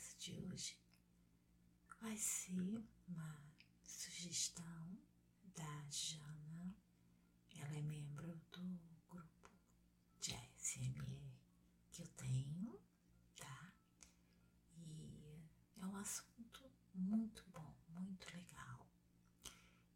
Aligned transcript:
conversa 0.00 0.16
de 0.18 0.34
hoje 0.34 0.78
vai 2.00 2.16
ser 2.16 2.82
uma 3.06 3.42
sugestão 3.82 4.98
da 5.54 5.90
Jana. 5.90 6.74
Ela 7.54 7.74
é 7.76 7.82
membro 7.82 8.34
do 8.50 8.80
grupo 9.10 9.50
de 10.18 10.34
ASMR 10.34 11.34
que 11.92 12.00
eu 12.02 12.08
tenho, 12.08 12.80
tá? 13.36 13.72
E 14.72 15.44
é 15.76 15.86
um 15.86 15.96
assunto 15.96 16.72
muito 16.94 17.44
bom, 17.50 17.74
muito 17.88 18.26
legal. 18.34 18.90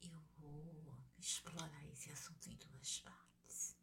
Eu 0.03 0.21
vou 0.39 1.03
explorar 1.19 1.83
esse 1.87 2.11
assunto 2.11 2.47
em 2.51 2.57
duas 2.57 3.01
partes. 3.01 3.75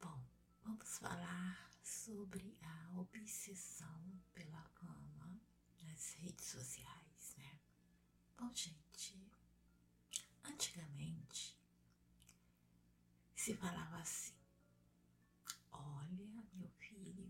Bom, 0.00 0.24
vamos 0.62 0.98
falar 0.98 1.74
sobre 1.82 2.56
a 2.62 3.00
obsessão 3.00 4.20
pela 4.34 4.62
fama 4.74 5.40
nas 5.82 6.14
redes 6.14 6.43
sociais, 6.54 7.34
né? 7.36 7.58
Bom, 8.38 8.48
gente, 8.54 9.18
antigamente 10.44 11.58
se 13.34 13.54
falava 13.54 13.98
assim: 13.98 14.34
olha, 15.72 16.46
meu 16.54 16.70
filho, 16.78 17.28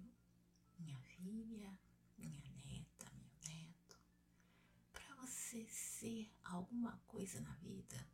minha 0.78 0.98
filha, 0.98 1.78
minha 2.18 2.38
neta, 2.66 3.10
meu 3.14 3.30
neto, 3.46 3.98
para 4.92 5.14
você 5.16 5.66
ser 5.70 6.30
alguma 6.44 6.98
coisa 7.06 7.40
na 7.40 7.54
vida, 7.54 8.06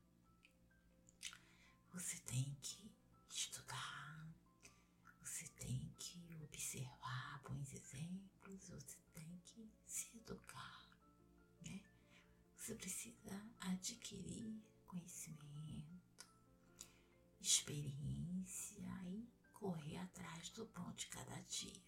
do 20.61 20.66
pão 20.66 20.93
de 20.93 21.07
cada 21.07 21.41
dia. 21.45 21.83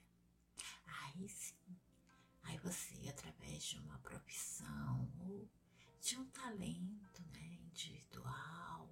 Aí 0.87 1.29
sim, 1.29 1.79
aí 2.43 2.57
você, 2.61 3.07
através 3.11 3.63
de 3.65 3.79
uma 3.81 3.99
profissão 3.99 5.13
ou 5.21 5.47
de 6.01 6.17
um 6.17 6.25
talento 6.31 7.23
né, 7.33 7.59
individual, 7.61 8.89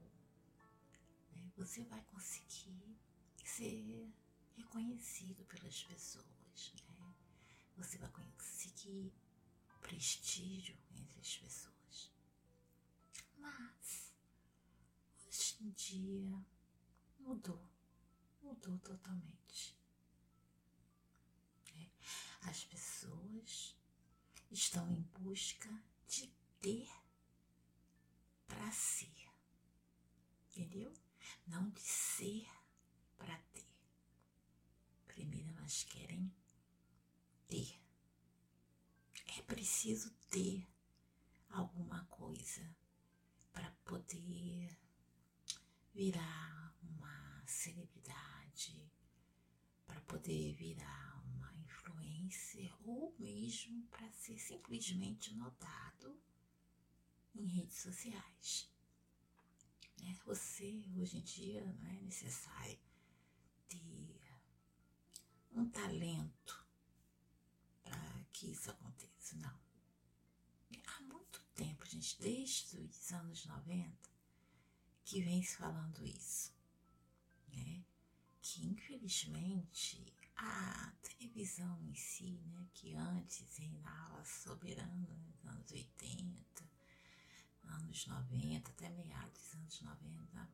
né, 1.32 1.50
você 1.56 1.82
vai 1.84 2.02
conseguir 2.04 2.94
ser 3.42 4.12
reconhecido 4.54 5.46
pelas 5.46 5.82
pessoas, 5.84 6.74
né? 6.86 7.14
Você 7.78 7.96
vai 7.96 8.10
conseguir 8.10 9.14
prestígio 9.80 10.76
entre 10.90 11.20
as 11.20 11.36
pessoas. 11.38 12.12
Mas 13.38 14.12
hoje 15.26 15.56
em 15.62 15.70
dia 15.70 16.46
mudou, 17.18 17.66
mudou 18.42 18.78
totalmente. 18.78 19.76
né? 21.74 21.90
As 22.42 22.64
pessoas 22.64 23.76
estão 24.50 24.90
em 24.90 25.02
busca 25.20 25.68
de 26.08 26.26
ter 26.60 26.88
para 28.46 28.70
ser, 28.72 29.30
entendeu? 30.48 30.92
Não 31.46 31.70
de 31.70 31.80
ser 31.80 32.48
para 33.16 33.36
ter. 33.52 33.66
Primeiro 35.06 35.48
elas 35.50 35.84
querem 35.84 36.32
ter. 37.46 37.80
É 39.38 39.42
preciso 39.42 40.10
ter 40.28 40.66
alguma 41.48 42.04
coisa 42.06 42.76
para 43.52 43.70
poder 43.84 44.76
virar 45.94 46.74
uma 46.82 47.42
celebridade, 47.46 48.90
para 49.86 50.00
poder 50.02 50.54
virar 50.54 51.22
uma 51.26 51.52
influencer 51.54 52.72
mesmo 53.50 53.82
para 53.88 54.08
ser 54.12 54.38
simplesmente 54.38 55.34
notado 55.34 56.16
em 57.34 57.46
redes 57.46 57.78
sociais. 57.78 58.70
Né? 60.00 60.16
Você, 60.24 60.84
hoje 60.96 61.16
em 61.16 61.22
dia, 61.22 61.64
não 61.64 61.90
é 61.90 62.00
necessário 62.00 62.78
ter 63.68 64.20
um 65.52 65.68
talento 65.68 66.64
para 67.82 68.24
que 68.32 68.52
isso 68.52 68.70
aconteça, 68.70 69.34
não. 69.38 69.60
Há 70.86 71.00
muito 71.02 71.42
tempo, 71.56 71.84
gente, 71.86 72.20
desde 72.20 72.78
os 72.78 73.12
anos 73.12 73.44
90, 73.46 74.10
que 75.04 75.22
vem 75.22 75.42
se 75.42 75.56
falando 75.56 76.06
isso, 76.06 76.54
né? 77.48 77.84
Que 78.40 78.64
infelizmente 78.64 80.14
a 80.42 80.92
televisão 81.02 81.78
em 81.82 81.94
si, 81.94 82.40
né, 82.46 82.66
que 82.72 82.94
antes 82.94 83.58
reinava 83.58 84.24
soberana 84.24 85.06
nos 85.26 85.44
anos 85.44 85.70
80, 85.70 86.70
anos 87.64 88.06
90, 88.06 88.70
até 88.70 88.88
meados 88.88 89.32
dos 89.32 89.54
anos 89.54 89.82
90, 89.82 90.48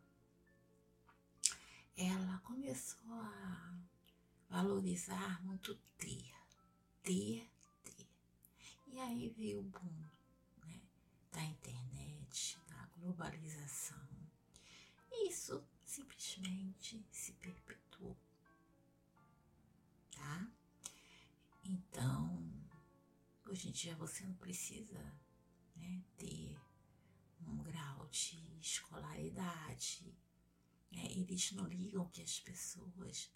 ela 1.96 2.38
começou 2.40 3.14
a 3.14 3.78
valorizar 4.50 5.40
muito 5.44 5.74
ter, 5.96 6.34
ter, 7.04 7.48
ter. 7.84 8.06
E 8.88 8.98
aí 8.98 9.28
veio 9.30 9.60
o 9.60 9.62
boom 9.62 10.08
né, 10.64 10.80
da 11.30 11.44
internet, 11.44 12.58
da 12.68 12.86
globalização. 12.98 14.04
E 15.12 15.28
isso 15.28 15.64
simplesmente 15.84 17.06
se 17.12 17.32
perpetuou. 17.34 17.85
Tá? 20.26 20.44
Então, 21.62 22.52
hoje 23.48 23.68
em 23.68 23.72
dia 23.72 23.94
você 23.94 24.24
não 24.24 24.34
precisa 24.34 24.98
né, 25.76 26.02
ter 26.16 26.58
um 27.46 27.62
grau 27.62 28.08
de 28.08 28.58
escolaridade. 28.60 30.18
Né? 30.90 31.04
Eles 31.12 31.52
não 31.52 31.68
ligam 31.68 32.08
que 32.08 32.22
as 32.22 32.40
pessoas 32.40 33.30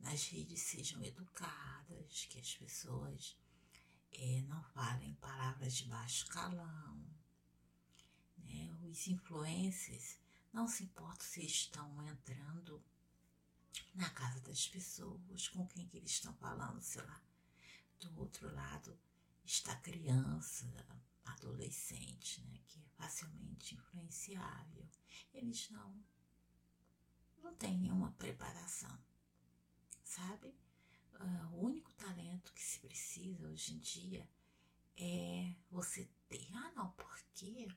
nas 0.00 0.26
redes 0.28 0.62
sejam 0.62 1.04
educadas, 1.04 2.26
que 2.30 2.40
as 2.40 2.54
pessoas 2.54 3.36
é, 4.10 4.40
não 4.48 4.62
falem 4.70 5.14
palavras 5.16 5.74
de 5.74 5.84
baixo 5.84 6.26
calão. 6.28 7.06
Né? 8.38 8.74
Os 8.84 9.06
influencers 9.06 10.18
não 10.50 10.66
se 10.66 10.84
importam 10.84 11.26
se 11.26 11.44
estão 11.44 12.02
entrando 12.02 12.82
na 13.94 14.08
casa 14.10 14.40
das 14.40 14.68
pessoas, 14.68 15.48
com 15.48 15.66
quem 15.68 15.86
que 15.88 15.96
eles 15.96 16.10
estão 16.10 16.34
falando, 16.34 16.80
sei 16.80 17.02
lá. 17.02 17.22
Do 18.00 18.20
outro 18.20 18.52
lado 18.54 18.98
está 19.44 19.74
criança, 19.76 20.66
adolescente, 21.24 22.40
né, 22.42 22.60
que 22.66 22.80
é 22.80 22.88
facilmente 22.96 23.74
influenciável. 23.74 24.88
Eles 25.32 25.70
não 25.70 26.02
não 27.42 27.54
têm 27.56 27.76
nenhuma 27.76 28.12
preparação 28.12 28.96
sabe? 30.12 30.54
Uh, 31.14 31.54
o 31.54 31.64
único 31.66 31.92
talento 31.94 32.52
que 32.52 32.62
se 32.62 32.78
precisa 32.80 33.46
hoje 33.46 33.74
em 33.74 33.78
dia 33.78 34.28
é 34.96 35.54
você 35.70 36.08
ter. 36.28 36.48
Ah, 36.54 36.72
não, 36.76 36.90
porque 36.92 37.68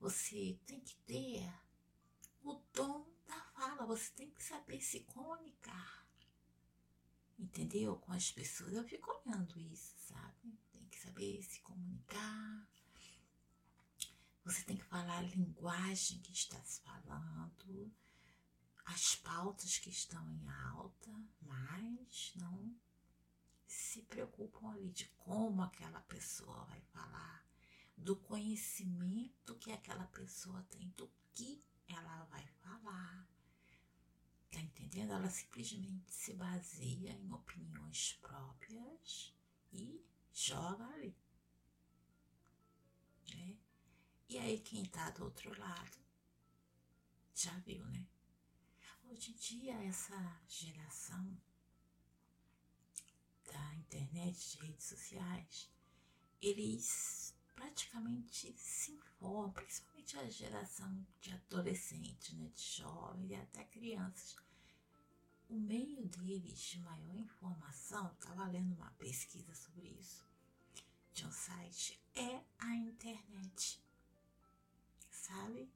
você 0.00 0.58
tem 0.66 0.80
que 0.80 0.96
ter 1.06 1.52
o 2.42 2.54
dom 2.72 3.06
você 3.86 4.10
tem 4.12 4.30
que 4.30 4.42
saber 4.42 4.80
se 4.80 5.00
comunicar. 5.00 6.06
Entendeu? 7.38 7.96
Com 7.96 8.12
as 8.12 8.30
pessoas. 8.30 8.72
Eu 8.72 8.84
fico 8.84 9.10
olhando 9.10 9.58
isso, 9.58 9.94
sabe? 9.98 10.58
Tem 10.72 10.86
que 10.88 10.98
saber 11.00 11.42
se 11.42 11.60
comunicar. 11.60 12.68
Você 14.44 14.62
tem 14.64 14.76
que 14.76 14.84
falar 14.84 15.18
a 15.18 15.22
linguagem 15.22 16.20
que 16.20 16.32
está 16.32 16.62
se 16.62 16.80
falando 16.82 17.92
as 18.84 19.16
pautas 19.16 19.78
que 19.78 19.88
estão 19.88 20.30
em 20.30 20.48
alta, 20.48 21.10
mas 21.40 22.32
não 22.36 22.74
se 23.66 24.02
preocupam 24.02 24.70
ali 24.70 24.90
de 24.90 25.06
como 25.16 25.62
aquela 25.62 26.00
pessoa 26.02 26.64
vai 26.66 26.80
falar, 26.92 27.44
do 27.96 28.14
conhecimento 28.16 29.56
que 29.56 29.72
aquela 29.72 30.06
pessoa 30.08 30.62
tem, 30.70 30.88
do 30.90 31.10
que 31.32 31.64
ela 31.88 32.24
vai 32.26 32.46
falar. 32.62 33.26
Tá 34.54 34.60
entendendo? 34.60 35.12
Ela 35.14 35.28
simplesmente 35.28 36.12
se 36.12 36.32
baseia 36.34 37.10
em 37.10 37.32
opiniões 37.32 38.12
próprias 38.20 39.34
e 39.72 40.00
joga 40.32 40.86
ali. 40.90 41.16
Né? 43.30 43.58
E 44.28 44.38
aí 44.38 44.60
quem 44.60 44.84
tá 44.84 45.10
do 45.10 45.24
outro 45.24 45.58
lado 45.58 45.98
já 47.34 47.50
viu, 47.58 47.84
né? 47.86 48.06
Hoje 49.02 49.32
em 49.32 49.34
dia, 49.34 49.74
essa 49.82 50.40
geração 50.46 51.36
da 53.44 53.74
internet, 53.74 54.52
de 54.52 54.66
redes 54.66 54.84
sociais, 54.86 55.68
eles 56.40 57.34
praticamente 57.56 58.56
se 58.56 58.92
informam, 58.92 59.50
principalmente 59.52 60.16
a 60.16 60.30
geração 60.30 61.04
de 61.20 61.32
adolescentes, 61.32 62.32
né, 62.34 62.48
de 62.54 62.62
jovens 62.62 63.30
e 63.30 63.34
até 63.34 63.64
crianças. 63.64 64.43
O 65.48 65.58
meio 65.58 66.06
deles 66.06 66.58
de 66.58 66.80
maior 66.80 67.16
informação, 67.16 68.12
estava 68.12 68.46
lendo 68.46 68.74
uma 68.74 68.90
pesquisa 68.92 69.54
sobre 69.54 69.88
isso, 69.88 70.26
de 71.12 71.26
um 71.26 71.30
site, 71.32 72.00
é 72.14 72.42
a 72.58 72.74
internet. 72.74 73.80
Sabe? 75.10 75.70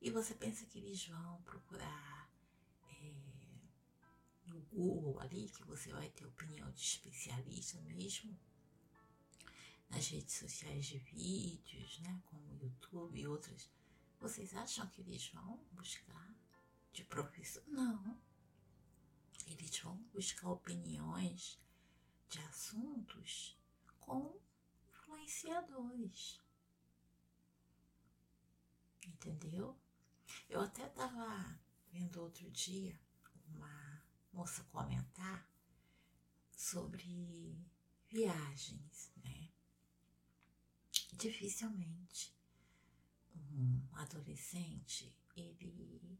E 0.00 0.10
você 0.10 0.34
pensa 0.34 0.64
que 0.66 0.78
eles 0.78 1.06
vão 1.06 1.42
procurar 1.42 2.30
é, 3.02 3.14
no 4.46 4.60
Google 4.62 5.20
ali, 5.20 5.48
que 5.48 5.64
você 5.64 5.92
vai 5.92 6.08
ter 6.10 6.24
opinião 6.24 6.70
de 6.70 6.80
especialista 6.80 7.80
mesmo, 7.80 8.38
nas 9.90 10.08
redes 10.08 10.34
sociais 10.34 10.86
de 10.86 10.98
vídeos, 10.98 11.98
né, 12.00 12.22
como 12.26 12.54
YouTube 12.54 13.18
e 13.18 13.26
outras, 13.26 13.70
vocês 14.20 14.54
acham 14.54 14.86
que 14.88 15.00
eles 15.00 15.28
vão 15.28 15.58
buscar 15.72 16.34
de 16.92 17.04
professor? 17.04 17.62
Não. 17.66 18.20
Eles 19.48 19.78
vão 19.80 19.96
buscar 20.12 20.50
opiniões 20.50 21.58
de 22.28 22.38
assuntos 22.40 23.58
com 24.00 24.38
influenciadores. 24.88 26.40
Entendeu? 29.06 29.76
Eu 30.48 30.60
até 30.60 30.86
estava 30.86 31.58
vendo 31.90 32.20
outro 32.20 32.50
dia 32.50 33.00
uma 33.48 34.02
moça 34.32 34.62
comentar 34.64 35.48
sobre 36.50 37.58
viagens, 38.08 39.10
né? 39.16 39.50
Dificilmente 41.14 42.36
um 43.34 43.88
adolescente 43.96 45.16
ele 45.34 46.18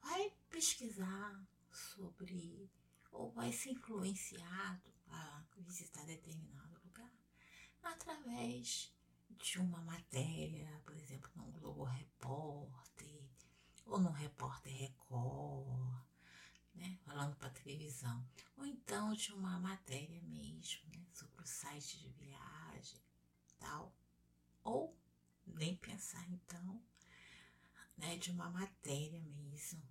vai 0.00 0.30
pesquisar 0.48 1.46
sobre 1.80 2.70
ou 3.10 3.30
vai 3.32 3.52
ser 3.52 3.70
influenciado 3.70 4.92
a 5.08 5.44
visitar 5.58 6.04
determinado 6.04 6.80
lugar 6.84 7.12
através 7.82 8.92
de 9.30 9.58
uma 9.58 9.80
matéria, 9.82 10.80
por 10.84 10.96
exemplo, 10.96 11.30
no 11.34 11.50
Globo 11.52 11.84
Repórter 11.84 13.28
ou 13.86 13.98
no 13.98 14.10
Repórter 14.10 14.72
Record, 14.72 16.04
né, 16.74 16.96
falando 17.04 17.34
para 17.36 17.50
televisão, 17.50 18.24
ou 18.56 18.64
então 18.64 19.12
de 19.14 19.32
uma 19.32 19.58
matéria 19.58 20.20
mesmo, 20.22 20.88
né, 20.90 21.04
sobre 21.12 21.42
o 21.42 21.46
site 21.46 21.98
de 21.98 22.08
viagem, 22.10 23.00
tal, 23.58 23.92
ou 24.62 24.96
nem 25.44 25.76
pensar 25.76 26.24
então, 26.30 26.80
né, 27.96 28.16
de 28.16 28.30
uma 28.30 28.48
matéria 28.48 29.20
mesmo 29.20 29.82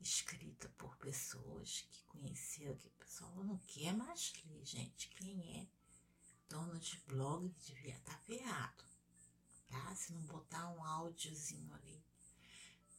escrita 0.00 0.68
por 0.70 0.96
pessoas 0.96 1.82
que 1.90 2.02
conheceram, 2.04 2.76
que 2.76 2.88
o 2.88 2.90
pessoal 2.92 3.44
não 3.44 3.58
quer 3.58 3.92
mais 3.92 4.32
ler, 4.44 4.64
gente. 4.64 5.08
Quem 5.10 5.60
é 5.60 5.68
dono 6.48 6.78
de 6.78 6.98
blog 7.06 7.48
devia 7.66 7.96
estar 7.96 8.14
tá 8.14 8.18
ferrado, 8.20 8.84
tá? 9.68 9.94
Se 9.94 10.12
não 10.12 10.22
botar 10.22 10.68
um 10.70 10.82
áudiozinho 10.84 11.72
ali 11.74 12.02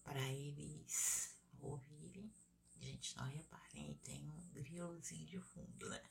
para 0.04 0.22
eles 0.32 1.38
ouvirem. 1.60 2.34
Gente, 2.80 3.16
não 3.18 3.26
reparem, 3.26 3.94
tem 4.04 4.28
um 4.28 4.50
grilozinho 4.54 5.28
de 5.28 5.40
fundo, 5.40 5.90
né? 5.90 6.02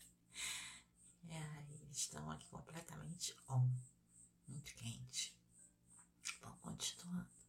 É, 1.28 1.75
eles 1.75 1.98
estão 1.98 2.31
aqui 2.31 2.46
completamente 2.46 3.34
on, 3.48 3.69
muito 4.46 4.75
quente. 4.75 5.34
Bom, 6.40 6.56
continuando. 6.62 7.39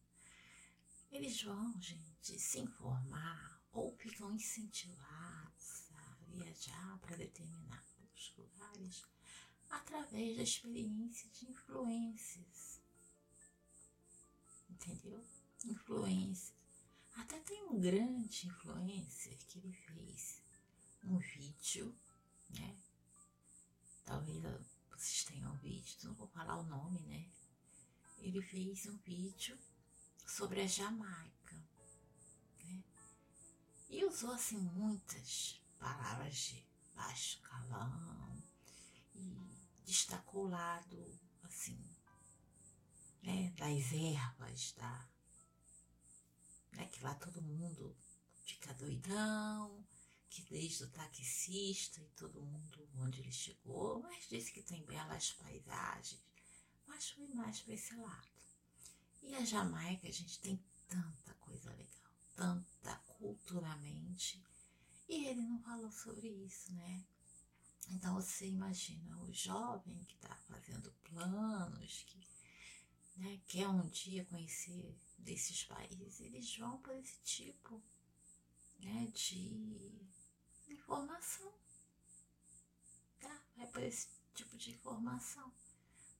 Eles 1.12 1.42
vão, 1.42 1.78
gente, 1.78 2.38
se 2.38 2.58
informar 2.58 3.62
ou 3.70 3.94
ficam 3.98 4.32
incentivados 4.32 5.90
a 5.94 6.14
viajar 6.26 6.98
para 7.00 7.16
determinados 7.16 8.34
lugares 8.34 9.04
através 9.68 10.38
da 10.38 10.42
experiência 10.42 11.28
de 11.28 11.50
influências. 11.50 12.80
Entendeu? 14.70 15.22
Influências. 15.66 16.54
Até 17.14 17.38
tem 17.40 17.62
um 17.64 17.78
grande 17.78 18.48
influencer 18.48 19.36
que 19.48 19.58
ele 19.58 19.72
fez 19.74 20.42
um 21.04 21.18
vídeo, 21.18 21.94
né? 22.48 22.74
Talvez 24.06 24.42
vocês 24.90 25.24
tenham 25.24 25.54
visto, 25.58 26.06
não 26.06 26.14
vou 26.14 26.28
falar 26.28 26.56
o 26.56 26.62
nome, 26.62 27.02
né? 27.02 27.30
Ele 28.16 28.40
fez 28.40 28.86
um 28.86 28.96
vídeo 28.96 29.58
sobre 30.32 30.62
a 30.62 30.66
Jamaica, 30.66 31.54
né? 32.64 32.82
E 33.90 34.02
usou 34.06 34.32
assim 34.32 34.56
muitas 34.56 35.60
palavras 35.78 36.34
de 36.34 36.66
baixo 36.94 37.38
calão 37.42 38.42
e 39.14 39.36
destacou 39.84 40.46
o 40.46 40.48
lado, 40.48 41.20
assim, 41.42 41.78
né, 43.22 43.50
das 43.58 43.92
ervas, 43.92 44.72
da, 44.72 45.06
né, 46.72 46.86
que 46.86 47.02
lá 47.02 47.14
todo 47.16 47.42
mundo 47.42 47.94
fica 48.46 48.72
doidão, 48.72 49.86
que 50.30 50.42
desde 50.44 50.84
o 50.84 50.90
taxista 50.92 52.00
e 52.00 52.08
todo 52.16 52.40
mundo 52.40 52.88
onde 52.94 53.20
ele 53.20 53.32
chegou, 53.32 54.00
mas 54.00 54.30
disse 54.30 54.50
que 54.50 54.62
tem 54.62 54.82
belas 54.86 55.32
paisagens, 55.32 56.22
mas 56.86 57.10
foi 57.10 57.28
mais 57.34 57.60
para 57.60 57.74
esse 57.74 57.94
lado. 57.96 58.31
E 59.22 59.34
a 59.34 59.44
Jamaica, 59.44 60.08
a 60.08 60.12
gente 60.12 60.40
tem 60.40 60.62
tanta 60.88 61.34
coisa 61.34 61.70
legal, 61.70 62.12
tanta 62.34 62.96
culturalmente, 63.18 64.42
e 65.08 65.26
ele 65.26 65.42
não 65.42 65.60
falou 65.60 65.90
sobre 65.90 66.28
isso, 66.28 66.72
né? 66.74 67.04
Então 67.88 68.14
você 68.14 68.46
imagina 68.46 69.18
o 69.22 69.32
jovem 69.32 70.04
que 70.04 70.14
está 70.14 70.34
fazendo 70.48 70.92
planos, 71.04 72.04
que 72.06 72.20
né, 73.16 73.40
quer 73.46 73.68
um 73.68 73.88
dia 73.88 74.24
conhecer 74.24 74.96
desses 75.18 75.64
países, 75.64 76.20
eles 76.20 76.56
vão 76.56 76.78
por 76.78 76.94
esse 76.96 77.20
tipo 77.22 77.82
né, 78.80 79.06
de 79.14 79.92
informação. 80.68 81.52
Tá? 83.20 83.42
Vai 83.56 83.66
por 83.68 83.82
esse 83.82 84.08
tipo 84.34 84.56
de 84.56 84.72
informação. 84.72 85.52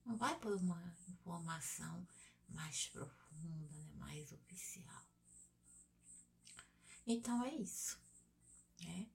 Não 0.05 0.17
vai 0.17 0.39
por 0.39 0.55
uma 0.55 0.97
informação 1.09 2.07
mais 2.53 2.87
profunda, 2.89 3.69
né, 3.69 3.93
mais 3.97 4.33
oficial. 4.33 5.07
Então 7.07 7.45
é 7.45 7.55
isso. 7.55 8.01
Né? 8.81 9.09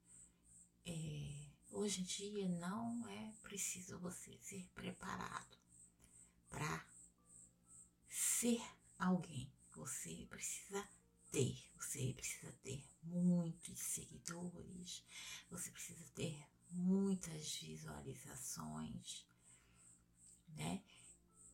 É, 0.85 1.47
Hoje 1.77 2.01
em 2.01 2.05
dia 2.05 2.49
não 2.49 3.07
é 3.07 3.31
preciso 3.43 3.99
você 3.99 4.35
ser 4.41 4.67
preparado 4.73 5.57
para 6.49 6.87
ser 8.09 8.59
alguém. 8.97 9.53
Você 9.75 10.25
precisa 10.27 10.89
ter, 11.31 11.69
você 11.75 12.13
precisa 12.13 12.51
ter 12.63 12.83
muitos 13.03 13.79
seguidores, 13.79 15.03
você 15.51 15.69
precisa 15.69 16.03
ter 16.15 16.47
muitas 16.71 17.57
visualizações, 17.57 19.27
né? 20.47 20.83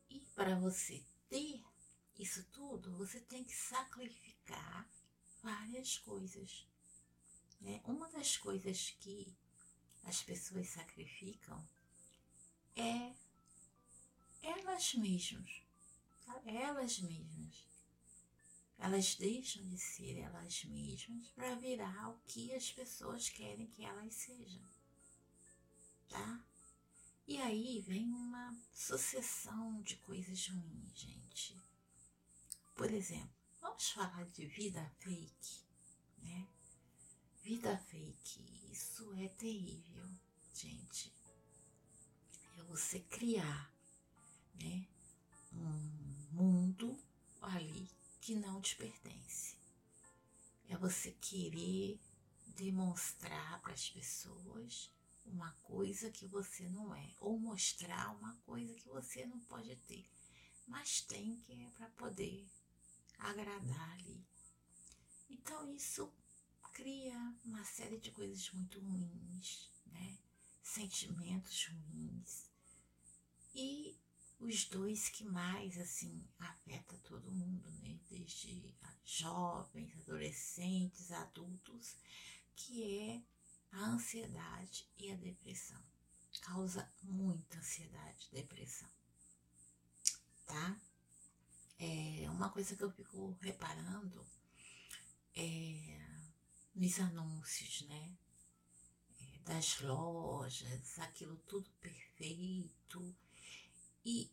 E 0.09 0.21
para 0.33 0.57
você 0.57 1.03
ter 1.29 1.61
isso 2.17 2.43
tudo, 2.51 2.95
você 2.95 3.19
tem 3.19 3.43
que 3.43 3.55
sacrificar 3.55 4.87
várias 5.41 5.97
coisas. 5.97 6.65
Né? 7.59 7.81
Uma 7.85 8.09
das 8.09 8.37
coisas 8.37 8.91
que 8.99 9.35
as 10.03 10.21
pessoas 10.21 10.69
sacrificam 10.69 11.67
é 12.75 13.13
elas 14.41 14.93
mesmas, 14.95 15.61
tá? 16.25 16.41
elas 16.45 16.99
mesmas. 16.99 17.67
Elas 18.77 19.15
deixam 19.15 19.65
de 19.69 19.77
ser 19.77 20.17
elas 20.17 20.65
mesmas 20.65 21.27
para 21.29 21.55
virar 21.55 22.09
o 22.09 22.19
que 22.27 22.53
as 22.53 22.71
pessoas 22.71 23.29
querem 23.29 23.67
que 23.67 23.85
elas 23.85 24.13
sejam, 24.13 24.61
tá? 26.09 26.43
E 27.25 27.37
aí 27.37 27.79
vem 27.79 28.05
uma 28.11 28.53
sucessão 28.73 29.81
de 29.83 29.95
coisas 29.97 30.47
ruins, 30.49 30.99
gente. 30.99 31.62
Por 32.75 32.91
exemplo, 32.91 33.35
vamos 33.61 33.89
falar 33.89 34.25
de 34.31 34.47
vida 34.47 34.83
fake, 34.99 35.63
né? 36.17 36.47
Vida 37.43 37.77
fake, 37.77 38.71
isso 38.71 39.13
é 39.13 39.27
terrível, 39.29 40.09
gente. 40.53 41.13
É 42.57 42.63
você 42.63 42.99
criar, 43.01 43.71
né, 44.55 44.87
um 45.51 46.33
mundo 46.33 46.97
ali 47.41 47.89
que 48.19 48.35
não 48.35 48.59
te 48.61 48.75
pertence. 48.75 49.55
É 50.67 50.77
você 50.77 51.11
querer 51.11 51.99
demonstrar 52.55 53.61
para 53.61 53.73
as 53.73 53.89
pessoas 53.89 54.91
uma 55.25 55.51
coisa 55.63 56.11
que 56.11 56.25
você 56.25 56.67
não 56.69 56.93
é, 56.95 57.13
ou 57.19 57.39
mostrar 57.39 58.15
uma 58.17 58.35
coisa 58.45 58.73
que 58.73 58.87
você 58.87 59.25
não 59.25 59.39
pode 59.41 59.75
ter, 59.87 60.09
mas 60.67 61.01
tem 61.01 61.37
que 61.37 61.53
é 61.53 61.69
para 61.71 61.89
poder 61.91 62.47
agradar 63.23 63.91
ali. 63.93 64.25
Então 65.29 65.73
isso 65.73 66.13
cria 66.73 67.17
uma 67.43 67.63
série 67.63 67.99
de 67.99 68.11
coisas 68.11 68.49
muito 68.51 68.79
ruins, 68.79 69.69
né? 69.85 70.17
Sentimentos 70.61 71.67
ruins. 71.67 72.49
E 73.53 73.97
os 74.39 74.65
dois 74.65 75.09
que 75.09 75.23
mais 75.23 75.77
assim 75.77 76.27
afeta 76.39 76.97
todo 76.99 77.31
mundo, 77.31 77.69
né? 77.81 77.99
Desde 78.09 78.75
jovens, 79.05 79.95
adolescentes, 79.99 81.11
adultos, 81.11 81.95
que 82.55 82.99
é 82.99 83.21
a 83.71 83.85
ansiedade 83.85 84.87
e 84.97 85.11
a 85.11 85.15
depressão. 85.15 85.81
Causa 86.41 86.91
muita 87.03 87.57
ansiedade 87.59 88.29
depressão. 88.31 88.89
Tá? 90.45 90.81
É 91.85 92.29
uma 92.29 92.49
coisa 92.49 92.77
que 92.77 92.83
eu 92.83 92.91
fico 92.91 93.37
reparando 93.41 94.25
é 95.35 95.99
nos 96.73 96.99
anúncios, 96.99 97.81
né? 97.89 98.17
É, 99.19 99.39
das 99.39 99.81
lojas, 99.81 100.97
aquilo 100.99 101.35
tudo 101.45 101.69
perfeito. 101.81 103.15
E 104.05 104.31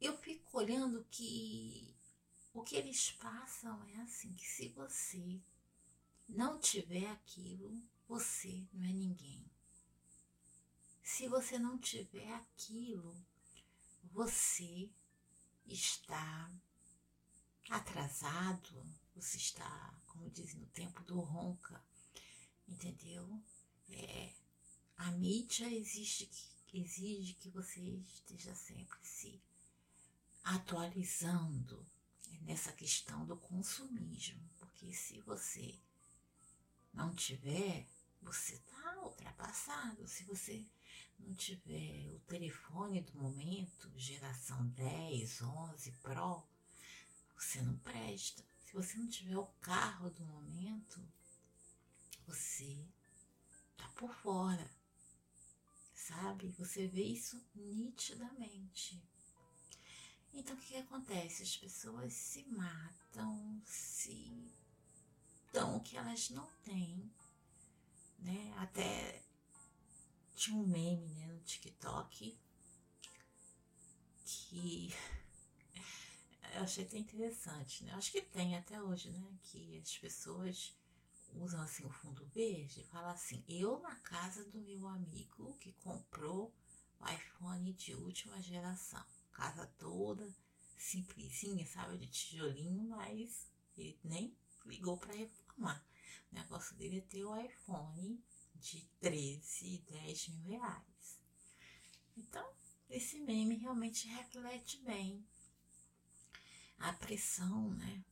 eu 0.00 0.16
fico 0.18 0.58
olhando 0.58 1.06
que 1.08 1.94
o 2.52 2.64
que 2.64 2.74
eles 2.74 3.12
passam 3.12 3.80
é 3.90 4.00
assim, 4.00 4.32
que 4.34 4.46
se 4.46 4.68
você 4.70 5.40
não 6.28 6.58
tiver 6.58 7.08
aquilo, 7.10 7.80
você 8.08 8.66
não 8.72 8.84
é 8.84 8.92
ninguém. 8.92 9.48
Se 11.04 11.28
você 11.28 11.60
não 11.60 11.78
tiver 11.78 12.34
aquilo, 12.34 13.14
você 14.12 14.90
está 15.64 16.50
atrasado, 17.70 18.84
você 19.14 19.36
está, 19.36 19.94
como 20.06 20.30
dizem 20.30 20.60
no 20.60 20.66
tempo 20.66 21.02
do 21.04 21.20
ronca, 21.20 21.82
entendeu? 22.66 23.42
É, 23.90 24.32
a 24.96 25.10
mídia 25.12 25.72
existe, 25.72 26.28
exige 26.72 27.34
que 27.34 27.50
você 27.50 27.80
esteja 27.80 28.54
sempre 28.54 28.98
se 29.02 29.40
atualizando 30.44 31.86
nessa 32.42 32.72
questão 32.72 33.26
do 33.26 33.36
consumismo, 33.36 34.48
porque 34.58 34.92
se 34.92 35.20
você 35.20 35.78
não 36.92 37.14
tiver, 37.14 37.86
você 38.22 38.54
está 38.54 39.00
ultrapassado. 39.02 40.06
Se 40.08 40.24
você 40.24 40.66
não 41.18 41.34
tiver 41.34 42.10
o 42.14 42.20
telefone 42.20 43.02
do 43.02 43.14
momento, 43.18 43.90
geração 43.96 44.66
10, 44.68 45.42
11 45.42 45.92
Pro, 46.02 46.42
você 47.38 47.62
não 47.62 47.76
presta. 47.78 48.44
Se 48.64 48.72
você 48.72 48.96
não 48.98 49.08
tiver 49.08 49.36
o 49.36 49.46
carro 49.60 50.10
do 50.10 50.24
momento, 50.24 51.00
você 52.26 52.86
tá 53.76 53.88
por 53.96 54.14
fora. 54.14 54.70
Sabe? 55.94 56.48
Você 56.58 56.86
vê 56.86 57.02
isso 57.02 57.42
nitidamente. 57.54 59.02
Então 60.32 60.54
o 60.54 60.58
que, 60.58 60.68
que 60.68 60.76
acontece? 60.76 61.42
As 61.42 61.56
pessoas 61.56 62.12
se 62.12 62.44
matam, 62.44 63.62
se 63.64 64.52
dão 65.52 65.76
o 65.76 65.80
que 65.80 65.96
elas 65.96 66.30
não 66.30 66.46
têm 66.64 67.10
né? 68.18 68.54
Até 68.58 69.22
tinha 70.34 70.56
um 70.56 70.66
meme 70.66 71.08
né, 71.14 71.26
no 71.26 71.40
TikTok 71.40 72.38
que 74.24 74.94
eu 76.54 76.62
achei 76.62 76.84
até 76.84 76.98
interessante, 76.98 77.84
né? 77.84 77.92
Acho 77.94 78.12
que 78.12 78.22
tem 78.22 78.56
até 78.56 78.82
hoje, 78.82 79.10
né? 79.10 79.38
Que 79.42 79.78
as 79.78 79.96
pessoas 79.96 80.76
usam 81.34 81.60
assim 81.60 81.84
o 81.84 81.90
fundo 81.90 82.24
verde 82.26 82.80
e 82.80 82.84
falam 82.84 83.10
assim, 83.10 83.44
eu 83.48 83.78
na 83.80 83.94
casa 83.96 84.44
do 84.44 84.60
meu 84.60 84.86
amigo 84.88 85.56
que 85.58 85.72
comprou 85.74 86.54
o 87.00 87.08
iPhone 87.08 87.72
de 87.72 87.94
última 87.94 88.40
geração. 88.40 89.04
Casa 89.32 89.66
toda 89.78 90.28
simplesinha, 90.76 91.66
sabe, 91.66 91.98
de 91.98 92.06
tijolinho, 92.06 92.84
mas 92.88 93.50
ele 93.76 93.98
nem 94.04 94.36
ligou 94.64 94.96
para 94.96 95.14
reclamar. 95.14 95.84
O 96.30 96.34
negócio 96.34 96.76
dele 96.76 96.98
é 96.98 97.02
ter 97.02 97.24
o 97.24 97.36
iPhone 97.36 98.22
de 98.54 98.80
13, 99.00 99.84
10 99.90 100.28
mil 100.28 100.44
reais. 100.44 101.20
Então, 102.16 102.48
esse 102.90 103.20
meme 103.20 103.56
realmente 103.56 104.08
reflete 104.08 104.78
bem 104.82 105.24
a 106.78 106.92
pressão, 106.92 107.70
né, 107.74 108.04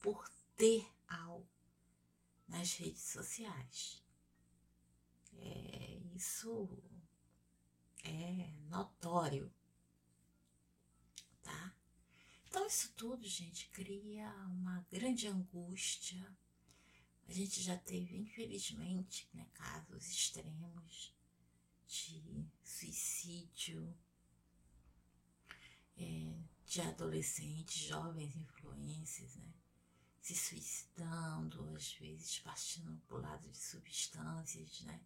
por 0.00 0.28
ter 0.56 0.86
algo 1.08 1.48
nas 2.48 2.74
redes 2.74 3.02
sociais. 3.02 4.02
É, 5.36 6.00
isso 6.14 6.68
é 8.04 8.52
notório, 8.68 9.52
tá? 11.42 11.74
Então, 12.46 12.66
isso 12.66 12.92
tudo, 12.92 13.26
gente, 13.26 13.68
cria 13.70 14.30
uma 14.46 14.86
grande 14.90 15.26
angústia 15.26 16.24
a 17.28 17.32
gente 17.32 17.62
já 17.62 17.76
teve, 17.76 18.16
infelizmente, 18.16 19.28
né, 19.32 19.46
casos 19.54 20.08
extremos 20.08 21.14
de 21.86 22.46
suicídio 22.62 23.96
é, 25.96 26.38
de 26.66 26.80
adolescentes, 26.80 27.82
jovens 27.82 28.34
influências, 28.36 29.36
né, 29.36 29.52
se 30.20 30.34
suicidando, 30.34 31.74
às 31.76 31.92
vezes 31.94 32.38
partindo 32.40 33.00
para 33.06 33.16
o 33.16 33.20
lado 33.20 33.48
de 33.48 33.58
substâncias 33.58 34.80
né, 34.82 35.00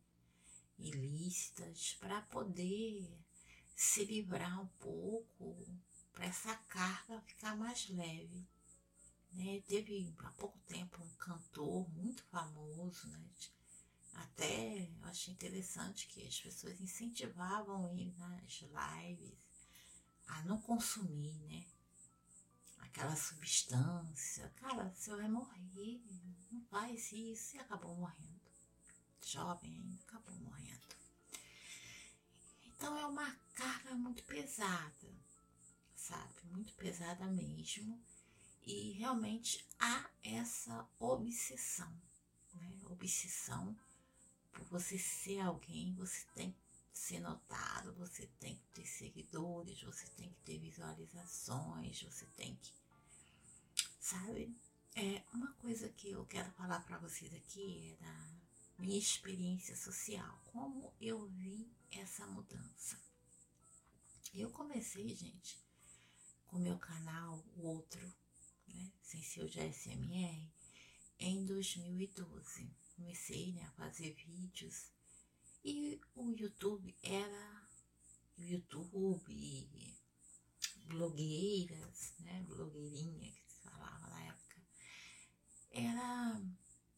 ilícitas, 0.79 1.97
para 2.01 2.23
poder 2.23 3.11
se 3.75 4.05
livrar 4.05 4.61
um 4.61 4.69
pouco, 4.79 5.57
para 6.13 6.27
essa 6.27 6.55
carga 6.69 7.21
ficar 7.23 7.57
mais 7.57 7.89
leve. 7.89 8.47
Né? 9.33 9.61
Teve 9.67 10.15
há 10.19 10.31
pouco 10.33 10.59
tempo 10.67 11.03
um 11.03 11.15
cantor 11.17 11.89
muito 11.91 12.25
famoso, 12.25 13.09
né? 13.09 13.25
Até 14.15 14.83
eu 14.83 15.05
achei 15.05 15.33
interessante 15.33 16.09
que 16.09 16.27
as 16.27 16.41
pessoas 16.41 16.81
incentivavam 16.81 17.89
ele 17.93 18.13
nas 18.19 18.63
lives 18.63 19.48
a 20.29 20.43
não 20.45 20.61
consumir, 20.61 21.35
né? 21.49 21.67
Aquela 22.79 23.17
substância. 23.17 24.53
Cara, 24.57 24.91
você 24.91 25.15
vai 25.15 25.29
morrer, 25.29 26.03
não 26.51 26.61
faz 26.65 27.13
isso. 27.13 27.57
E 27.57 27.59
acabou 27.61 27.95
morrendo. 27.97 28.39
Jovem 29.25 29.73
ainda, 29.73 30.03
acabou 30.03 30.35
morrendo. 30.37 30.87
Então 32.65 32.97
é 32.97 33.07
uma 33.07 33.31
carga 33.55 33.95
muito 33.95 34.23
pesada, 34.25 35.13
sabe? 35.95 36.35
Muito 36.45 36.73
pesada 36.75 37.27
mesmo. 37.27 38.01
E 38.65 38.93
realmente 38.93 39.67
há 39.81 40.09
essa 40.23 40.87
obsessão, 40.99 41.93
né? 42.55 42.79
Obsessão 42.85 43.77
por 44.53 44.65
você 44.67 44.99
ser 44.99 45.41
alguém, 45.41 45.95
você 45.95 46.27
tem 46.35 46.53
que 46.53 46.68
ser 46.93 47.21
notado, 47.21 47.95
você 47.95 48.27
tem 48.41 48.57
que 48.57 48.67
ter 48.75 48.87
seguidores, 48.87 49.83
você 49.83 50.07
tem 50.17 50.31
que 50.31 50.41
ter 50.43 50.59
visualizações, 50.59 52.03
você 52.03 52.27
tem 52.37 52.57
que. 52.57 52.73
Sabe? 54.01 54.55
É 54.95 55.23
uma 55.33 55.53
coisa 55.55 55.89
que 55.91 56.11
eu 56.11 56.25
quero 56.27 56.51
falar 56.53 56.81
para 56.81 56.99
vocês 56.99 57.33
aqui 57.33 57.93
é 57.93 58.03
da 58.03 58.39
minha 58.79 58.99
experiência 58.99 59.77
social, 59.77 60.41
como 60.47 60.93
eu 61.01 61.27
vi 61.29 61.71
essa 61.91 62.27
mudança. 62.27 62.99
Eu 64.35 64.51
comecei, 64.51 65.15
gente, 65.15 65.59
com 66.47 66.59
meu 66.59 66.79
canal, 66.79 67.45
o 67.57 67.67
outro, 67.67 68.01
né, 68.67 68.93
sem 69.03 69.23
ser 69.23 69.43
o 69.43 69.49
de 69.49 69.61
ASMR, 69.61 70.51
em 71.19 71.45
2012. 71.45 72.71
Comecei 72.97 73.53
né, 73.53 73.63
a 73.65 73.73
fazer 73.73 74.15
vídeos 74.15 74.91
e 75.69 76.01
o 76.15 76.31
YouTube 76.31 76.97
era 77.03 77.69
YouTube, 78.39 79.99
blogueiras, 80.87 82.15
né, 82.21 82.43
blogueirinha 82.49 83.31
que 83.33 83.53
se 83.53 83.61
falava 83.61 84.09
na 84.09 84.25
época, 84.25 84.63
era 85.71 86.43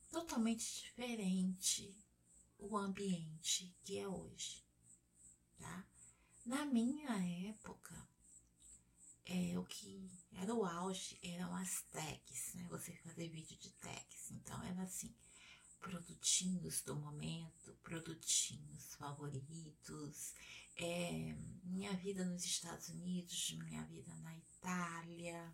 totalmente 0.08 0.82
diferente 0.82 1.98
o 2.58 2.76
ambiente 2.78 3.74
que 3.82 3.98
é 3.98 4.06
hoje, 4.06 4.64
tá? 5.58 5.84
Na 6.46 6.64
minha 6.64 7.10
época, 7.48 8.08
é, 9.24 9.58
o 9.58 9.64
que 9.64 10.08
era 10.32 10.54
o 10.54 10.64
auge 10.64 11.18
eram 11.22 11.54
as 11.56 11.82
tags, 11.90 12.54
né? 12.54 12.68
Você 12.70 12.92
fazer 12.98 13.28
vídeo 13.28 13.56
de 13.58 13.70
tags. 13.72 14.30
Então 14.30 14.62
era 14.64 14.82
assim, 14.82 15.14
produtinhos 15.80 16.82
do 16.82 16.94
momento, 16.94 17.76
produtinhos 17.82 18.94
favoritos, 18.94 20.34
é, 20.76 21.34
minha 21.64 21.92
vida 21.94 22.24
nos 22.24 22.44
Estados 22.44 22.88
Unidos, 22.90 23.56
minha 23.58 23.82
vida 23.84 24.14
na 24.16 24.36
Itália, 24.36 25.52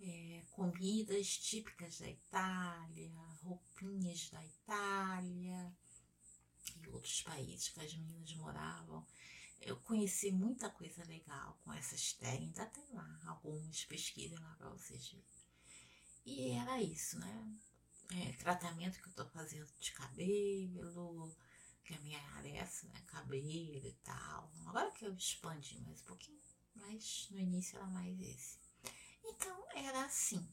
é, 0.00 0.42
comidas 0.52 1.26
típicas 1.36 1.98
da 1.98 2.08
Itália, 2.08 3.12
roupinhas 3.42 4.30
da 4.30 4.44
Itália 4.44 5.72
e 6.76 6.88
outros 6.88 7.22
países 7.22 7.68
que 7.68 7.80
as 7.80 7.94
meninas 7.94 8.32
moravam. 8.34 9.06
Eu 9.60 9.76
conheci 9.80 10.32
muita 10.32 10.70
coisa 10.70 11.04
legal 11.04 11.58
com 11.62 11.72
essas 11.74 12.14
técnicas, 12.14 12.60
ainda 12.60 12.66
tem 12.66 12.94
lá 12.94 13.20
algumas 13.26 13.84
pesquisas 13.84 14.40
lá 14.40 14.54
para 14.54 14.70
vocês 14.70 15.10
verem. 15.10 15.24
E 16.24 16.50
era 16.52 16.80
isso, 16.80 17.18
né? 17.18 17.54
É, 18.12 18.32
tratamento 18.32 19.00
que 19.00 19.08
eu 19.08 19.12
tô 19.12 19.26
fazendo 19.26 19.72
de 19.78 19.92
cabelo, 19.92 21.34
que 21.84 21.94
a 21.94 22.00
minha 22.00 22.20
área 22.34 22.48
é 22.48 22.86
né? 22.86 23.02
Cabelo 23.06 23.86
e 23.86 23.96
tal. 24.02 24.52
Agora 24.66 24.90
que 24.90 25.04
eu 25.04 25.14
expandi 25.14 25.80
mais 25.80 26.00
um 26.02 26.04
pouquinho, 26.04 26.40
mas 26.74 27.28
no 27.30 27.38
início 27.38 27.76
era 27.76 27.86
mais 27.86 28.20
esse. 28.20 28.58
Então 29.24 29.64
era 29.74 30.04
assim, 30.04 30.46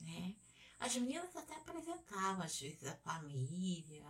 né? 0.00 0.36
As 0.78 0.94
meninas 0.96 1.34
até 1.36 1.54
apresentavam, 1.54 2.42
às 2.42 2.58
vezes, 2.58 2.84
a 2.84 2.96
família, 2.96 4.04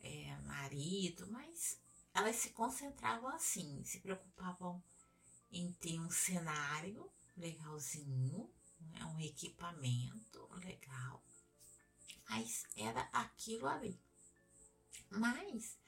é, 0.00 0.36
marido, 0.42 1.26
mas 1.30 1.80
elas 2.14 2.36
se 2.36 2.50
concentravam 2.50 3.28
assim, 3.30 3.82
se 3.84 4.00
preocupavam 4.00 4.82
em 5.50 5.72
ter 5.74 5.98
um 5.98 6.10
cenário 6.10 7.10
legalzinho, 7.36 8.52
né? 8.80 9.04
um 9.06 9.20
equipamento 9.20 10.48
legal, 10.56 11.24
mas 12.28 12.64
era 12.76 13.02
aquilo 13.12 13.66
ali. 13.66 14.00
Mas 15.10 15.78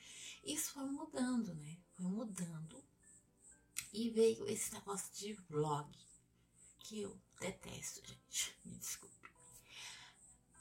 isso 0.44 0.72
foi 0.72 0.86
mudando, 0.86 1.54
né? 1.54 1.76
Foi 1.96 2.06
mudando. 2.06 2.82
E 3.92 4.10
veio 4.10 4.48
esse 4.48 4.72
negócio 4.72 5.12
de 5.14 5.34
vlog, 5.34 5.90
que 6.78 7.02
eu 7.02 7.20
detesto, 7.40 8.00
gente. 8.06 8.56
Me 8.64 8.76
desculpe. 8.76 9.30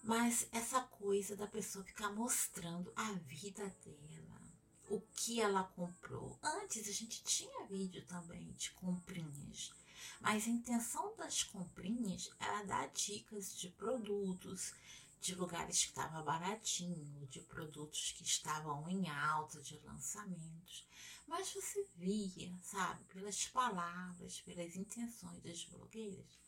Mas 0.03 0.47
essa 0.51 0.81
coisa 0.81 1.35
da 1.35 1.47
pessoa 1.47 1.83
ficar 1.83 2.11
mostrando 2.11 2.91
a 2.95 3.11
vida 3.13 3.63
dela, 3.83 4.41
o 4.89 5.01
que 5.13 5.39
ela 5.41 5.63
comprou. 5.63 6.39
Antes 6.41 6.87
a 6.87 6.91
gente 6.91 7.23
tinha 7.23 7.67
vídeo 7.67 8.05
também 8.07 8.51
de 8.53 8.71
comprinhas, 8.71 9.71
mas 10.19 10.47
a 10.47 10.49
intenção 10.49 11.15
das 11.15 11.43
comprinhas 11.43 12.31
era 12.39 12.63
dar 12.63 12.87
dicas 12.89 13.57
de 13.57 13.69
produtos, 13.69 14.73
de 15.19 15.35
lugares 15.35 15.83
que 15.83 15.89
estava 15.89 16.23
baratinho, 16.23 17.27
de 17.27 17.41
produtos 17.41 18.11
que 18.13 18.23
estavam 18.23 18.87
em 18.89 19.09
alta, 19.09 19.61
de 19.61 19.77
lançamentos. 19.79 20.87
Mas 21.27 21.53
você 21.53 21.83
via, 21.95 22.57
sabe, 22.63 23.03
pelas 23.05 23.45
palavras, 23.47 24.41
pelas 24.41 24.75
intenções 24.75 25.41
das 25.43 25.63
blogueiras, 25.65 26.39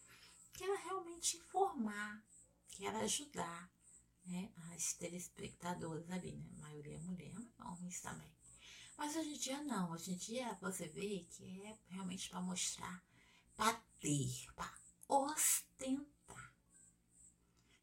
que 0.54 0.64
era 0.64 0.78
realmente 0.80 1.38
informar, 1.38 2.24
que 2.70 2.86
era 2.86 3.00
ajudar 3.00 3.72
né, 4.26 4.52
as 4.74 4.94
telespectadoras 4.94 6.10
ali, 6.10 6.34
né? 6.34 6.50
A 6.58 6.62
maioria 6.62 6.96
é 6.96 7.00
mulher, 7.00 7.34
mas 7.34 7.48
homens 7.60 8.02
também. 8.02 8.32
Mas 8.98 9.16
hoje 9.16 9.34
em 9.34 9.38
dia 9.38 9.64
não, 9.64 9.92
hoje 9.92 10.12
em 10.12 10.18
dia 10.18 10.58
você 10.62 10.88
vê 10.88 11.26
que 11.30 11.62
é 11.64 11.78
realmente 11.90 12.30
para 12.30 12.42
mostrar, 12.42 13.04
para 13.56 13.74
ter, 14.00 14.48
para 14.56 14.74
ostentar. 15.08 16.54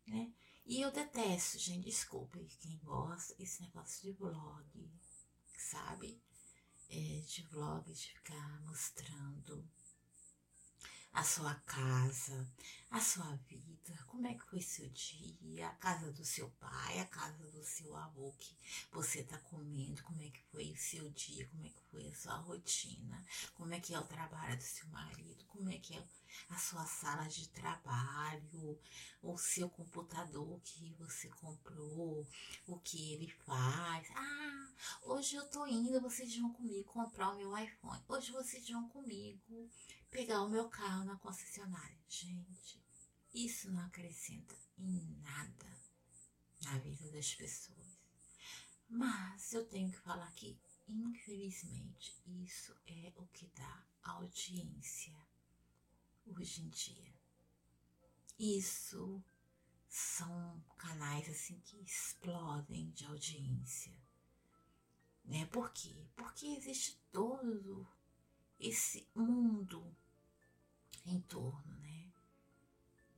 Né? 0.06 0.32
E 0.68 0.82
eu 0.82 0.90
detesto, 0.92 1.58
gente, 1.58 1.86
desculpe 1.86 2.44
quem 2.60 2.78
gosta, 2.84 3.34
esse 3.38 3.62
negócio 3.62 4.02
de 4.02 4.12
vlog, 4.12 4.92
sabe? 5.56 6.22
É, 6.90 7.22
de 7.26 7.42
vlog, 7.44 7.90
de 7.90 8.12
ficar 8.12 8.60
mostrando 8.66 9.66
a 11.10 11.24
sua 11.24 11.54
casa, 11.54 12.46
a 12.90 13.00
sua 13.00 13.36
vida, 13.48 14.02
como 14.06 14.26
é 14.26 14.34
que 14.34 14.44
foi 14.46 14.60
seu 14.62 14.88
dia, 14.88 15.68
a 15.68 15.74
casa 15.74 16.10
do 16.10 16.24
seu 16.24 16.48
pai, 16.52 16.98
a 16.98 17.04
casa 17.06 17.46
do 17.50 17.62
seu 17.64 17.94
avô 17.96 18.32
que 18.38 18.56
você 18.90 19.20
está 19.20 19.38
comendo, 19.38 20.02
como 20.02 20.22
é 20.22 20.30
que 20.30 20.42
foi 20.50 20.72
o 20.72 20.76
seu 20.76 21.10
dia, 21.10 21.46
como 21.48 21.66
é 21.66 21.68
que 21.68 21.82
foi 21.90 22.08
a 22.08 22.14
sua 22.14 22.36
rotina, 22.36 23.24
como 23.54 23.74
é 23.74 23.80
que 23.80 23.94
é 23.94 23.98
o 23.98 24.06
trabalho 24.06 24.56
do 24.56 24.62
seu 24.62 24.88
marido, 24.88 25.44
como 25.46 25.70
é 25.70 25.78
que 25.78 25.94
é 25.94 26.04
a 26.48 26.58
sua 26.58 26.84
sala 26.86 27.26
de 27.26 27.48
trabalho, 27.48 28.78
o 29.22 29.36
seu 29.36 29.68
computador 29.68 30.60
que 30.62 30.94
você 30.94 31.28
comprou, 31.28 32.26
o 32.66 32.78
que 32.80 33.12
ele 33.12 33.28
faz. 33.44 34.08
Ah, 34.14 34.72
hoje 35.02 35.36
eu 35.36 35.46
tô 35.48 35.66
indo, 35.66 36.00
vocês 36.00 36.34
vão 36.36 36.52
comigo 36.52 36.84
comprar 36.84 37.30
o 37.30 37.36
meu 37.36 37.56
iPhone. 37.56 38.02
Hoje 38.08 38.32
vocês 38.32 38.68
vão 38.68 38.88
comigo 38.88 39.70
pegar 40.10 40.42
o 40.42 40.48
meu 40.48 40.68
carro 40.68 41.04
na 41.04 41.16
concessionária. 41.16 41.98
Gente, 42.08 42.77
isso 43.44 43.70
não 43.70 43.84
acrescenta 43.84 44.56
em 44.76 45.16
nada 45.22 45.78
na 46.62 46.76
vida 46.78 47.10
das 47.12 47.34
pessoas. 47.34 47.98
Mas 48.88 49.52
eu 49.52 49.64
tenho 49.68 49.92
que 49.92 49.98
falar 49.98 50.30
que, 50.32 50.58
infelizmente, 50.88 52.20
isso 52.26 52.74
é 52.86 53.12
o 53.16 53.26
que 53.28 53.46
dá 53.54 53.86
audiência 54.02 55.14
hoje 56.26 56.62
em 56.62 56.68
dia. 56.68 57.14
Isso 58.38 59.22
são 59.88 60.60
canais 60.76 61.28
assim 61.28 61.60
que 61.60 61.80
explodem 61.80 62.90
de 62.90 63.04
audiência. 63.04 63.96
Né? 65.24 65.46
Por 65.46 65.72
quê? 65.72 66.08
Porque 66.16 66.46
existe 66.46 67.00
todo 67.12 67.86
esse 68.58 69.08
mundo 69.14 69.96
em 71.04 71.20
torno? 71.20 71.77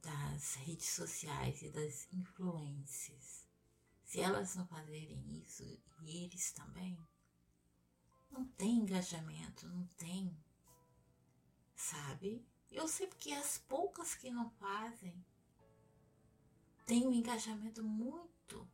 Das 0.02 0.54
redes 0.54 0.88
sociais 0.88 1.62
e 1.62 1.70
das 1.70 2.08
influências. 2.12 3.46
Se 4.04 4.20
elas 4.20 4.56
não 4.56 4.66
fazerem 4.66 5.40
isso, 5.40 5.62
e 6.02 6.24
eles 6.24 6.52
também, 6.52 6.98
não 8.30 8.44
tem 8.44 8.78
engajamento, 8.78 9.68
não 9.68 9.86
tem, 9.98 10.36
sabe? 11.76 12.44
Eu 12.70 12.88
sei 12.88 13.06
porque 13.06 13.32
as 13.32 13.58
poucas 13.58 14.14
que 14.14 14.30
não 14.30 14.50
fazem 14.50 15.24
têm 16.86 17.06
um 17.06 17.12
engajamento 17.12 17.84
muito, 17.84 18.68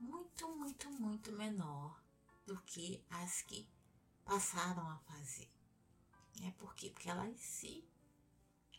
muito, 0.00 0.48
muito, 0.56 0.90
muito 0.90 1.32
menor 1.32 2.02
do 2.46 2.60
que 2.62 3.04
as 3.10 3.42
que 3.42 3.68
passaram 4.24 4.88
a 4.88 4.98
fazer. 4.98 5.48
É 6.42 6.50
por 6.52 6.74
quê? 6.74 6.90
Porque 6.90 7.08
elas 7.08 7.38
se 7.40 7.84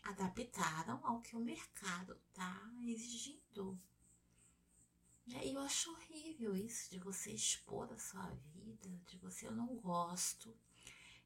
adaptaram 0.08 1.00
ao 1.04 1.20
que 1.20 1.36
o 1.36 1.40
mercado 1.40 2.16
está 2.28 2.70
exigindo. 2.84 3.78
E 5.26 5.52
eu 5.52 5.60
acho 5.60 5.90
horrível 5.90 6.54
isso 6.54 6.88
de 6.90 6.98
você 7.00 7.32
expor 7.32 7.92
a 7.92 7.98
sua 7.98 8.30
vida, 8.54 8.88
de 9.08 9.18
você, 9.18 9.48
eu 9.48 9.52
não 9.52 9.74
gosto. 9.76 10.56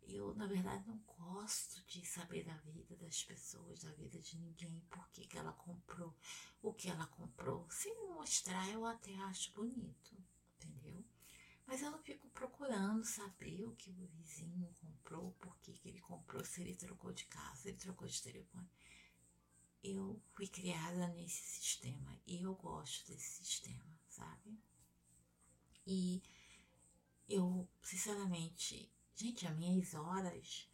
Eu, 0.09 0.35
na 0.35 0.47
verdade, 0.47 0.89
não 0.89 0.99
gosto 1.19 1.85
de 1.87 2.05
saber 2.07 2.43
da 2.45 2.55
vida 2.55 2.97
das 2.97 3.23
pessoas, 3.23 3.83
da 3.83 3.93
vida 3.93 4.19
de 4.19 4.39
ninguém, 4.39 4.83
por 4.91 5.07
que, 5.11 5.29
ela 5.37 5.53
comprou, 5.53 6.17
o 6.63 6.73
que 6.73 6.89
ela 6.89 7.07
comprou. 7.07 7.71
Se 7.71 7.93
mostrar, 7.95 8.69
eu 8.71 8.87
até 8.87 9.15
acho 9.25 9.53
bonito, 9.53 10.17
entendeu? 10.57 11.05
Mas 11.71 11.83
eu 11.83 11.91
não 11.93 12.01
fico 12.01 12.29
procurando 12.31 13.05
saber 13.05 13.65
o 13.65 13.77
que 13.77 13.91
o 13.91 14.07
vizinho 14.09 14.75
comprou, 14.81 15.31
por 15.35 15.57
que, 15.59 15.73
que 15.73 15.89
ele 15.89 16.01
comprou, 16.01 16.45
se 16.45 16.63
ele 16.63 16.75
trocou 16.75 17.13
de 17.13 17.25
casa, 17.27 17.63
se 17.63 17.69
ele 17.69 17.79
trocou 17.79 18.09
de 18.09 18.21
telefone. 18.21 18.69
Eu 19.81 20.21
fui 20.33 20.49
criada 20.49 21.07
nesse 21.15 21.61
sistema 21.61 22.21
e 22.27 22.43
eu 22.43 22.57
gosto 22.57 23.07
desse 23.07 23.45
sistema, 23.45 23.97
sabe? 24.09 24.59
E 25.87 26.21
eu, 27.29 27.69
sinceramente, 27.85 28.93
gente, 29.15 29.47
as 29.47 29.57
minhas 29.57 29.95
horas 29.95 30.69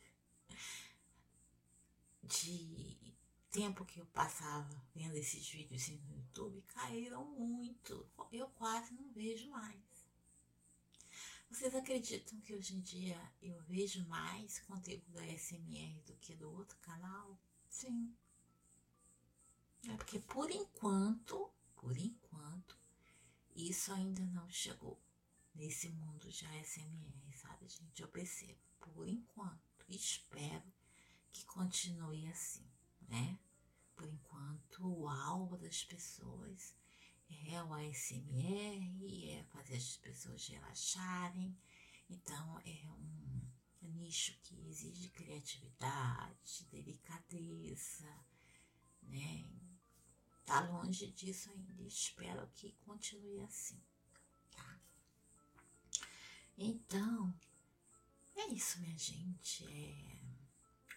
de 2.23 3.15
tempo 3.51 3.85
que 3.85 4.01
eu 4.01 4.07
passava 4.07 4.83
vendo 4.95 5.15
esses 5.15 5.47
vídeos 5.47 5.89
no 5.91 6.17
YouTube 6.17 6.63
caíram 6.69 7.23
muito. 7.27 8.11
Eu 8.33 8.49
quase 8.49 8.95
não 8.95 9.13
vejo 9.13 9.51
mais. 9.51 9.96
Vocês 11.49 11.75
acreditam 11.75 12.41
que 12.41 12.55
hoje 12.55 12.75
em 12.75 12.81
dia 12.81 13.33
eu 13.41 13.61
vejo 13.63 14.05
mais 14.09 14.59
conteúdo 14.61 15.11
da 15.13 15.25
SMR 15.39 16.03
do 16.03 16.17
que 16.17 16.35
do 16.35 16.51
outro 16.51 16.77
canal? 16.79 17.39
Sim. 17.69 18.15
É 19.89 19.97
porque 19.97 20.19
por 20.19 20.51
enquanto, 20.51 21.51
por 21.77 21.97
enquanto, 21.97 22.77
isso 23.55 23.93
ainda 23.93 24.25
não 24.27 24.51
chegou 24.51 25.01
nesse 25.55 25.89
mundo 25.89 26.31
de 26.31 26.45
ASMR, 26.45 27.37
sabe, 27.37 27.69
gente? 27.69 28.03
Eu 28.03 28.09
percebo, 28.09 28.61
por 28.81 29.09
enquanto, 29.09 29.85
espero 29.89 30.73
que 31.33 31.45
continue 31.47 32.27
assim, 32.27 32.69
né? 33.09 33.39
Por 33.95 34.07
enquanto, 34.07 34.85
o 34.85 35.09
alvo 35.09 35.57
das 35.57 35.85
pessoas 35.85 36.75
é 37.29 37.63
o 37.63 37.73
ASMR, 37.75 39.31
é 39.31 39.45
fazer 39.45 39.77
as 39.77 39.97
pessoas 39.97 40.47
relaxarem. 40.47 41.57
Então 42.09 42.61
é 42.65 42.89
um 42.89 43.27
nicho 43.83 44.39
que 44.43 44.69
exige 44.69 45.09
criatividade, 45.11 46.65
delicadeza, 46.71 48.25
né? 49.03 49.45
Tá 50.45 50.61
longe 50.61 51.11
disso 51.11 51.51
ainda. 51.51 51.83
Espero 51.83 52.47
que 52.55 52.73
continue 52.85 53.41
assim, 53.43 53.83
tá? 54.51 54.81
Então, 56.57 57.35
é 58.37 58.47
isso, 58.49 58.81
minha 58.81 58.97
gente. 58.97 59.67
É... 59.67 60.17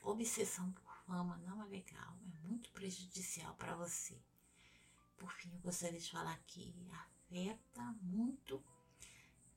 Obsessão 0.01 0.71
por 0.71 0.95
fama 1.05 1.37
não 1.39 1.63
é 1.63 1.67
legal, 1.67 2.17
é 2.33 2.47
muito 2.47 2.69
prejudicial 2.71 3.55
para 3.55 3.75
você. 3.75 4.21
Por 5.19 5.31
fim, 5.33 5.53
eu 5.53 5.59
gostaria 5.59 5.99
de 5.99 6.09
falar 6.09 6.37
que 6.47 6.73
afeta 6.91 7.81
muito 8.01 8.63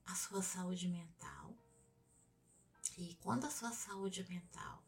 a 0.05 0.13
sua 0.13 0.43
saúde 0.43 0.87
mental. 0.89 1.55
E 2.97 3.15
quando 3.15 3.45
a 3.45 3.49
sua 3.49 3.71
saúde 3.71 4.23
mental 4.29 4.83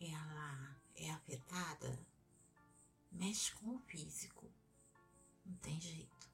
ela 0.00 0.76
é 0.96 1.10
afetada, 1.10 2.06
mexe 3.12 3.52
com 3.52 3.76
o 3.76 3.78
físico. 3.78 4.52
Não 5.46 5.54
tem 5.58 5.80
jeito. 5.80 6.30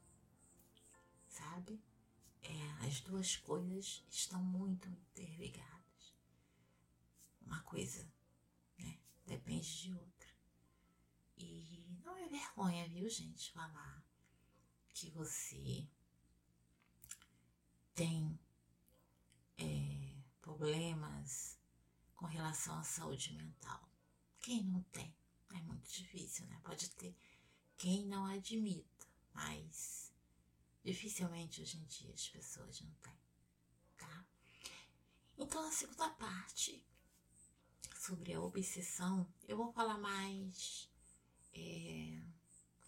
Sabe? 1.29 1.81
É, 2.43 2.87
as 2.87 3.01
duas 3.01 3.37
coisas 3.37 4.05
estão 4.09 4.43
muito 4.43 4.89
interligadas. 4.89 6.15
Uma 7.43 7.61
coisa 7.63 8.09
né, 8.79 8.99
depende 9.27 9.83
de 9.83 9.93
outra. 9.93 10.29
E 11.37 11.76
não 12.07 12.17
é 12.17 12.29
vergonha, 12.29 12.89
viu, 12.89 13.09
gente, 13.11 13.53
falar 13.53 14.03
que 14.95 15.11
você 15.11 15.87
tem 17.95 18.39
é, 19.59 20.23
problemas 20.41 21.59
com 22.15 22.27
relação 22.27 22.79
à 22.79 22.83
saúde 22.85 23.35
mental. 23.35 23.91
Quem 24.41 24.63
não 24.63 24.83
tem? 24.85 25.15
É 25.53 25.61
muito 25.63 25.91
difícil, 25.91 26.47
né? 26.47 26.61
Pode 26.63 26.91
ter 26.91 27.15
quem 27.77 28.07
não 28.07 28.25
admita, 28.25 29.07
mas 29.35 30.13
dificilmente 30.85 31.61
hoje 31.61 31.79
em 31.79 31.85
dia 31.87 32.15
as 32.15 32.29
pessoas 32.29 32.81
não 32.81 32.93
têm, 33.03 33.19
tá? 33.99 34.27
Então, 35.37 35.63
na 35.63 35.73
segunda 35.73 36.09
parte, 36.11 36.83
sobre 37.95 38.33
a 38.33 38.41
obsessão, 38.41 39.31
eu 39.49 39.57
vou 39.57 39.73
falar 39.73 39.99
mais, 39.99 40.89
é, 41.57 42.23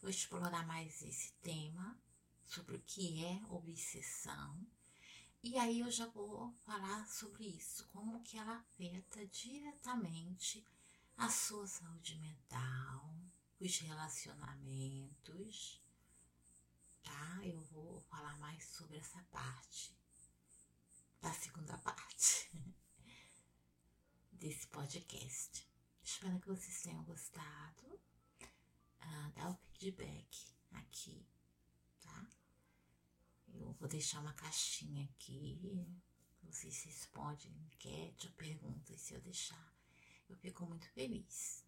vou 0.00 0.10
explorar 0.10 0.66
mais 0.66 1.02
esse 1.02 1.32
tema, 1.42 1.98
sobre 2.44 2.76
o 2.76 2.82
que 2.82 3.24
é 3.24 3.42
obsessão, 3.50 4.66
e 5.42 5.56
aí 5.56 5.80
eu 5.80 5.90
já 5.90 6.06
vou 6.06 6.52
falar 6.64 7.06
sobre 7.06 7.44
isso, 7.44 7.86
como 7.88 8.22
que 8.22 8.36
ela 8.36 8.56
afeta 8.56 9.24
diretamente 9.28 10.66
a 11.16 11.28
sua 11.28 11.66
saúde 11.66 12.16
mental, 12.16 13.14
os 13.60 13.78
relacionamentos, 13.78 15.80
tá? 17.02 17.40
Eu 17.44 17.60
vou 17.66 18.00
falar 18.00 18.36
mais 18.38 18.64
sobre 18.64 18.98
essa 18.98 19.22
parte 19.30 19.96
da 21.20 21.32
segunda 21.32 21.78
parte 21.78 22.50
desse 24.32 24.66
podcast. 24.66 25.66
Espero 26.02 26.40
que 26.40 26.48
vocês 26.48 26.82
tenham 26.82 27.04
gostado. 27.04 28.00
Ah, 29.00 29.32
dá 29.34 29.50
o 29.50 29.58
feedback 29.72 30.54
aqui, 30.72 31.26
tá? 32.00 32.26
Eu 33.48 33.72
vou 33.74 33.88
deixar 33.88 34.20
uma 34.20 34.34
caixinha 34.34 35.04
aqui. 35.04 35.86
Vocês 36.42 36.82
respondem 36.84 37.52
enquete 37.52 38.26
ou 38.26 38.32
perguntas 38.34 39.00
se 39.00 39.14
eu 39.14 39.20
deixar 39.20 39.78
eu 40.28 40.36
fico 40.36 40.66
muito 40.66 40.88
feliz. 40.90 41.64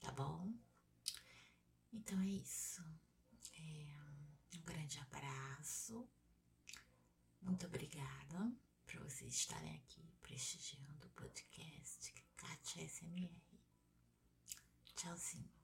Tá 0.00 0.10
bom? 0.12 0.52
Então 1.92 2.20
é 2.20 2.26
isso. 2.26 2.82
É 3.56 4.56
um 4.56 4.62
grande 4.62 4.98
abraço. 4.98 6.08
Muito 7.40 7.66
obrigada 7.66 8.52
por 8.84 9.00
vocês 9.00 9.32
estarem 9.34 9.76
aqui 9.76 10.12
prestigiando 10.20 11.06
o 11.06 11.10
podcast 11.10 12.12
Kátia 12.36 12.88
SMR. 12.88 13.42
Tchauzinho. 14.96 15.61